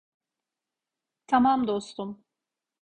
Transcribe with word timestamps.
Tamam 1.27 1.67
dostum. 1.67 2.23